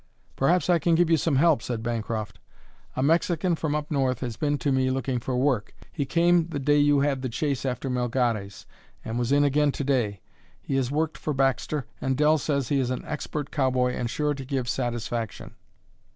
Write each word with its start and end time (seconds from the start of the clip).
"Perhaps 0.35 0.67
I 0.67 0.79
can 0.79 0.95
give 0.95 1.11
you 1.11 1.15
some 1.17 1.35
help," 1.35 1.61
said 1.61 1.83
Bancroft. 1.83 2.39
"A 2.95 3.03
Mexican 3.03 3.53
from 3.55 3.75
up 3.75 3.91
North 3.91 4.21
has 4.21 4.35
been 4.35 4.57
to 4.57 4.71
me 4.71 4.89
looking 4.89 5.19
for 5.19 5.37
work. 5.37 5.75
He 5.91 6.05
came 6.07 6.47
the 6.47 6.57
day 6.57 6.79
you 6.79 7.01
had 7.01 7.21
the 7.21 7.29
chase 7.29 7.67
after 7.67 7.87
Melgares 7.87 8.65
and 9.05 9.19
was 9.19 9.31
in 9.31 9.43
again 9.43 9.71
to 9.73 9.83
day. 9.83 10.19
He 10.59 10.73
has 10.77 10.89
worked 10.89 11.19
for 11.19 11.33
Baxter, 11.35 11.85
and 12.01 12.17
Dell 12.17 12.39
says 12.39 12.69
he 12.69 12.79
is 12.79 12.89
an 12.89 13.05
expert 13.05 13.51
cowboy 13.51 13.93
and 13.93 14.09
sure 14.09 14.33
to 14.33 14.43
give 14.43 14.67
satisfaction." 14.67 15.53